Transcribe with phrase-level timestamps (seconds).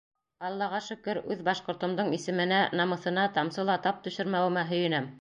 [0.47, 5.09] Аллаға шөкөр, үҙ башҡортомдоң исеменә, намыҫына тамсы ла тап төшөрмәүемә һөйөнәм.